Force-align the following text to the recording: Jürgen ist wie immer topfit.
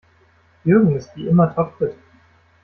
Jürgen 0.63 0.95
ist 0.95 1.15
wie 1.15 1.27
immer 1.27 1.53
topfit. 1.53 1.93